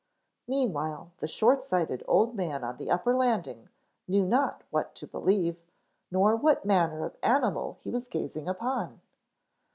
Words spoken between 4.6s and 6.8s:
what to believe, nor what